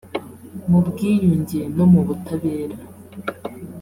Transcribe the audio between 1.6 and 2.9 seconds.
no mu butabera